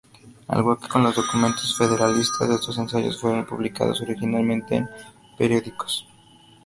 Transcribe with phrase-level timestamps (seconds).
[0.47, 4.89] Al igual que con los documentos federalistas, estos ensayos fueron publicados originalmente en
[5.37, 6.07] periódicos.